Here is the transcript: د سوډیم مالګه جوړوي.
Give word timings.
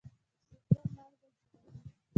د 0.03 0.03
سوډیم 0.03 0.89
مالګه 0.95 1.27
جوړوي. 1.49 1.87